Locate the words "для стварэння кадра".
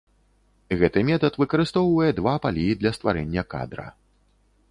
2.81-3.87